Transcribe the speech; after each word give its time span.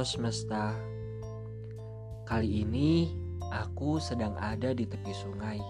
Halo 0.00 0.08
semesta, 0.16 0.72
kali 2.24 2.64
ini 2.64 3.12
aku 3.52 4.00
sedang 4.00 4.32
ada 4.40 4.72
di 4.72 4.88
tepi 4.88 5.12
sungai, 5.12 5.60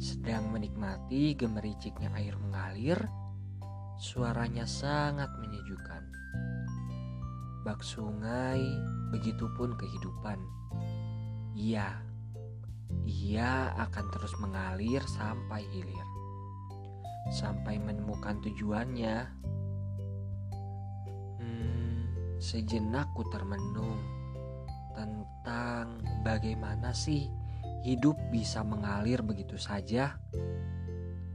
sedang 0.00 0.48
menikmati 0.48 1.36
gemericiknya 1.36 2.08
air 2.16 2.40
mengalir. 2.40 2.96
Suaranya 4.00 4.64
sangat 4.64 5.28
menyejukkan. 5.44 6.02
Bak 7.68 7.84
sungai, 7.84 8.64
begitupun 9.12 9.76
kehidupan. 9.76 10.40
Iya, 11.52 12.00
ia 13.04 13.76
akan 13.76 14.08
terus 14.08 14.32
mengalir 14.40 15.04
sampai 15.04 15.68
hilir, 15.68 16.08
sampai 17.28 17.76
menemukan 17.76 18.40
tujuannya 18.40 19.28
Sejenak 22.42 23.06
ku 23.14 23.22
termenung 23.30 24.02
tentang 24.98 26.02
bagaimana 26.26 26.90
sih 26.90 27.30
hidup 27.86 28.18
bisa 28.34 28.66
mengalir 28.66 29.22
begitu 29.22 29.54
saja. 29.54 30.18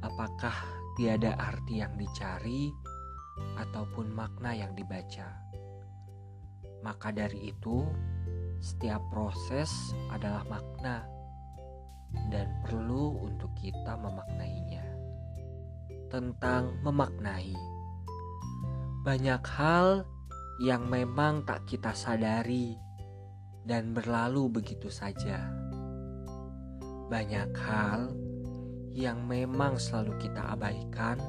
Apakah 0.03 0.51
tiada 0.99 1.31
arti 1.39 1.79
yang 1.79 1.95
dicari 1.95 2.75
ataupun 3.55 4.11
makna 4.11 4.51
yang 4.51 4.75
dibaca? 4.75 5.31
Maka 6.83 7.15
dari 7.15 7.55
itu, 7.55 7.87
setiap 8.59 8.99
proses 9.07 9.95
adalah 10.11 10.43
makna 10.51 11.07
dan 12.27 12.51
perlu 12.67 13.15
untuk 13.23 13.55
kita 13.55 13.95
memaknainya. 13.95 14.83
Tentang 16.11 16.75
memaknai, 16.83 17.55
banyak 19.07 19.43
hal 19.55 20.03
yang 20.57 20.89
memang 20.89 21.45
tak 21.45 21.69
kita 21.69 21.93
sadari 21.93 22.73
dan 23.61 23.93
berlalu 23.93 24.61
begitu 24.61 24.89
saja. 24.89 25.53
Banyak 27.07 27.51
hal 27.53 28.09
yang 28.97 29.29
memang 29.29 29.77
selalu 29.77 30.17
kita 30.17 30.57
abaikan, 30.57 31.21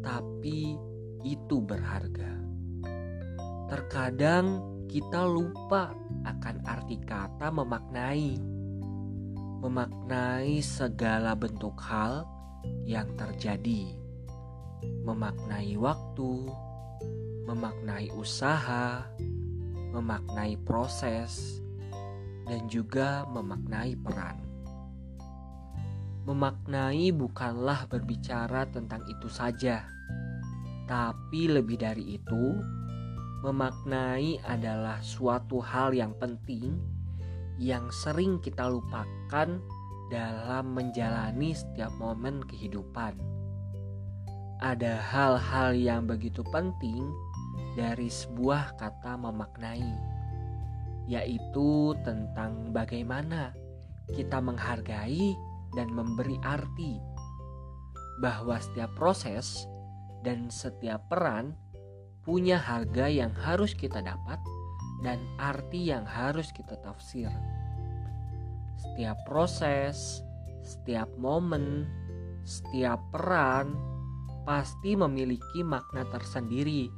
tapi 0.00 0.80
itu 1.20 1.60
berharga. 1.60 2.40
Terkadang 3.68 4.64
kita 4.88 5.28
lupa 5.28 5.92
akan 6.24 6.56
arti 6.64 6.96
kata 7.04 7.52
memaknai, 7.52 8.40
memaknai 9.60 10.64
segala 10.64 11.36
bentuk 11.36 11.76
hal 11.76 12.24
yang 12.88 13.12
terjadi, 13.20 13.94
memaknai 15.04 15.76
waktu 15.76 16.48
memaknai 17.44 18.12
usaha, 18.16 19.06
memaknai 19.94 20.58
proses, 20.64 21.60
dan 22.48 22.66
juga 22.66 23.24
memaknai 23.30 23.94
peran. 24.00 24.36
Memaknai 26.26 27.14
bukanlah 27.14 27.88
berbicara 27.88 28.68
tentang 28.68 29.06
itu 29.08 29.28
saja, 29.30 29.86
tapi 30.90 31.46
lebih 31.46 31.78
dari 31.78 32.18
itu, 32.18 32.58
memaknai 33.46 34.42
adalah 34.44 35.00
suatu 35.00 35.62
hal 35.62 35.94
yang 35.94 36.12
penting 36.18 36.76
yang 37.60 37.88
sering 37.92 38.42
kita 38.42 38.66
lupakan 38.66 39.60
dalam 40.10 40.64
menjalani 40.74 41.54
setiap 41.54 41.94
momen 41.96 42.42
kehidupan. 42.44 43.14
Ada 44.60 44.98
hal-hal 44.98 45.72
yang 45.72 46.04
begitu 46.04 46.44
penting 46.50 47.06
dari 47.78 48.10
sebuah 48.10 48.76
kata 48.76 49.16
memaknai, 49.16 49.92
yaitu 51.06 51.94
tentang 52.02 52.74
bagaimana 52.74 53.54
kita 54.10 54.42
menghargai 54.42 55.34
dan 55.78 55.88
memberi 55.94 56.36
arti 56.42 56.98
bahwa 58.20 58.58
setiap 58.60 58.90
proses 58.98 59.64
dan 60.26 60.52
setiap 60.52 61.08
peran 61.08 61.56
punya 62.26 62.60
harga 62.60 63.08
yang 63.08 63.32
harus 63.32 63.72
kita 63.72 64.04
dapat 64.04 64.36
dan 65.00 65.16
arti 65.40 65.88
yang 65.88 66.04
harus 66.04 66.52
kita 66.52 66.76
tafsir. 66.84 67.32
Setiap 68.76 69.16
proses, 69.24 70.20
setiap 70.60 71.08
momen, 71.16 71.88
setiap 72.44 73.00
peran 73.08 73.72
pasti 74.44 74.96
memiliki 74.96 75.64
makna 75.64 76.04
tersendiri 76.12 76.88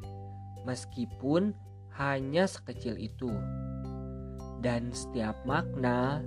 meskipun 0.65 1.55
hanya 1.97 2.49
sekecil 2.49 2.97
itu. 2.97 3.31
Dan 4.63 4.95
setiap 4.95 5.37
makna 5.43 6.23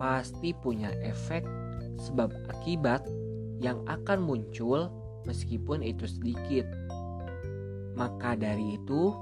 pasti 0.00 0.56
punya 0.56 0.90
efek 1.04 1.44
sebab 2.00 2.32
akibat 2.50 3.04
yang 3.62 3.84
akan 3.86 4.24
muncul 4.24 4.90
meskipun 5.28 5.84
itu 5.84 6.08
sedikit. 6.08 6.66
Maka 7.94 8.34
dari 8.34 8.80
itu, 8.80 9.14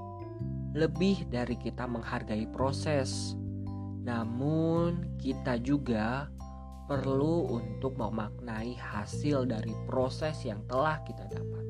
lebih 0.73 1.29
dari 1.29 1.53
kita 1.59 1.85
menghargai 1.85 2.49
proses, 2.49 3.37
namun 4.01 5.13
kita 5.21 5.61
juga 5.61 6.27
perlu 6.89 7.53
untuk 7.53 7.95
memaknai 7.95 8.75
hasil 8.75 9.47
dari 9.47 9.71
proses 9.85 10.41
yang 10.43 10.59
telah 10.67 10.99
kita 11.05 11.29
dapat 11.31 11.63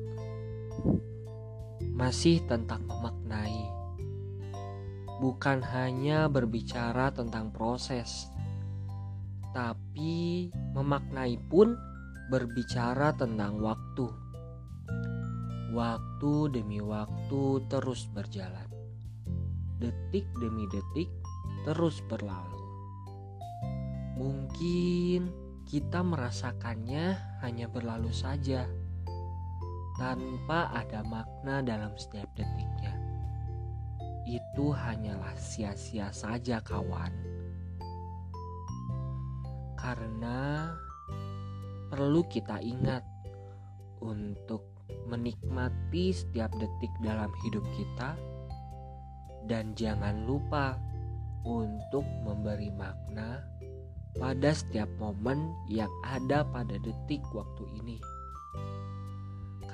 masih 1.94 2.42
tentang 2.50 2.82
memaknai, 2.90 3.70
bukan 5.22 5.62
hanya 5.62 6.26
berbicara 6.26 7.14
tentang 7.14 7.54
proses, 7.54 8.26
tapi 9.54 10.50
memaknai 10.74 11.38
pun 11.46 11.78
berbicara 12.34 13.14
tentang 13.14 13.62
waktu. 13.62 14.10
Waktu 15.70 16.34
demi 16.50 16.82
waktu 16.82 17.62
terus 17.70 18.10
berjalan, 18.10 18.66
detik 19.78 20.26
demi 20.42 20.66
detik 20.74 21.10
terus 21.62 22.02
berlalu. 22.10 22.62
Mungkin 24.18 25.30
kita 25.62 26.02
merasakannya 26.02 27.38
hanya 27.42 27.66
berlalu 27.70 28.10
saja 28.10 28.66
tanpa 29.94 30.74
ada 30.74 31.06
makna 31.06 31.62
dalam 31.62 31.94
setiap 31.94 32.26
detiknya. 32.34 32.94
Itu 34.26 34.74
hanyalah 34.74 35.36
sia-sia 35.38 36.10
saja, 36.10 36.58
kawan. 36.64 37.12
Karena 39.78 40.72
perlu 41.92 42.24
kita 42.26 42.58
ingat 42.58 43.04
untuk 44.02 44.64
menikmati 45.06 46.10
setiap 46.10 46.50
detik 46.56 46.92
dalam 47.04 47.30
hidup 47.46 47.62
kita, 47.76 48.16
dan 49.46 49.76
jangan 49.76 50.24
lupa 50.24 50.80
untuk 51.44 52.02
memberi 52.24 52.72
makna 52.72 53.44
pada 54.16 54.56
setiap 54.56 54.88
momen 54.96 55.52
yang 55.68 55.92
ada 56.00 56.40
pada 56.48 56.80
detik 56.80 57.20
waktu 57.36 57.68
ini 57.76 58.00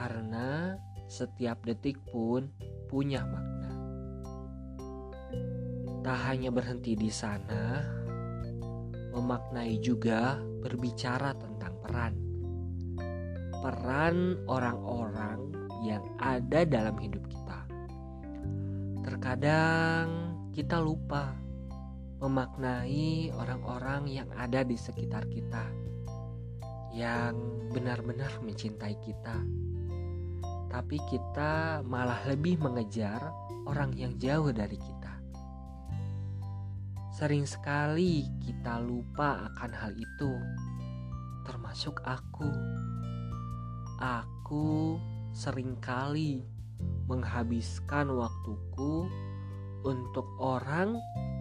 karena 0.01 0.81
setiap 1.13 1.61
detik 1.69 2.01
pun 2.09 2.49
punya 2.89 3.21
makna. 3.21 3.69
Tak 6.01 6.19
hanya 6.33 6.49
berhenti 6.49 6.97
di 6.97 7.13
sana, 7.13 7.85
memaknai 9.13 9.77
juga 9.85 10.41
berbicara 10.65 11.37
tentang 11.37 11.77
peran. 11.85 12.15
Peran 13.61 14.41
orang-orang 14.49 15.53
yang 15.85 16.01
ada 16.17 16.65
dalam 16.65 16.97
hidup 16.97 17.21
kita. 17.29 17.61
Terkadang 19.05 20.33
kita 20.57 20.81
lupa 20.81 21.37
memaknai 22.25 23.37
orang-orang 23.37 24.09
yang 24.09 24.29
ada 24.33 24.65
di 24.65 24.81
sekitar 24.81 25.29
kita, 25.29 25.69
yang 26.97 27.37
benar-benar 27.69 28.41
mencintai 28.41 28.97
kita 29.05 29.37
tapi 30.71 31.03
kita 31.11 31.83
malah 31.83 32.23
lebih 32.31 32.63
mengejar 32.63 33.35
orang 33.67 33.91
yang 33.99 34.15
jauh 34.23 34.55
dari 34.55 34.79
kita. 34.79 35.15
Sering 37.11 37.45
sekali 37.45 38.25
kita 38.41 38.79
lupa 38.79 39.51
akan 39.51 39.71
hal 39.75 39.93
itu, 39.99 40.33
termasuk 41.45 41.99
aku. 42.07 42.49
Aku 44.01 44.97
sering 45.35 45.77
kali 45.83 46.47
menghabiskan 47.11 48.09
waktuku 48.15 49.11
untuk 49.85 50.25
orang 50.39 50.97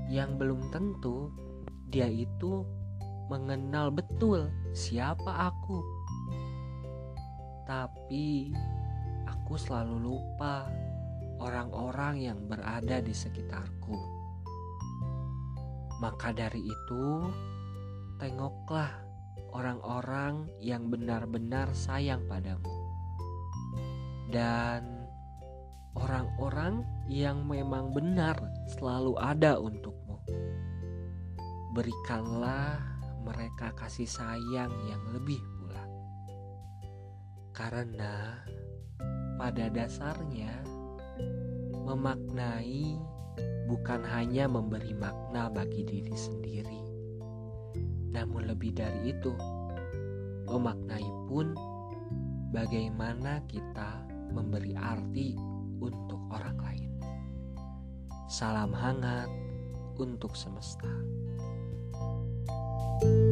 yang 0.10 0.36
belum 0.36 0.74
tentu 0.74 1.30
dia 1.94 2.10
itu 2.10 2.66
mengenal 3.30 3.94
betul 3.94 4.50
siapa 4.74 5.54
aku. 5.54 5.80
Tapi 7.70 8.50
aku 9.50 9.58
selalu 9.58 9.98
lupa 10.14 10.70
orang-orang 11.42 12.22
yang 12.22 12.38
berada 12.46 13.02
di 13.02 13.10
sekitarku. 13.10 13.98
Maka 15.98 16.30
dari 16.38 16.70
itu, 16.70 17.26
tengoklah 18.22 18.94
orang-orang 19.50 20.46
yang 20.62 20.94
benar-benar 20.94 21.74
sayang 21.74 22.30
padamu, 22.30 22.70
dan 24.30 25.10
orang-orang 25.98 26.86
yang 27.10 27.42
memang 27.50 27.90
benar 27.90 28.38
selalu 28.78 29.18
ada 29.18 29.58
untukmu. 29.58 30.22
Berikanlah 31.74 32.78
mereka 33.26 33.74
kasih 33.74 34.06
sayang 34.06 34.70
yang 34.86 35.02
lebih 35.10 35.42
pula, 35.58 35.90
karena 37.50 38.46
pada 39.40 39.72
dasarnya 39.72 40.52
memaknai 41.88 43.00
bukan 43.72 44.04
hanya 44.04 44.52
memberi 44.52 44.92
makna 44.92 45.48
bagi 45.48 45.88
diri 45.88 46.12
sendiri, 46.12 46.84
namun 48.12 48.52
lebih 48.52 48.76
dari 48.76 49.16
itu, 49.16 49.32
memaknai 50.52 51.08
pun 51.32 51.56
bagaimana 52.52 53.40
kita 53.48 54.04
memberi 54.36 54.76
arti 54.76 55.40
untuk 55.80 56.20
orang 56.36 56.58
lain. 56.60 56.92
Salam 58.28 58.76
hangat 58.76 59.32
untuk 59.96 60.36
semesta. 60.36 60.92
thank 63.00 63.16
you 63.16 63.29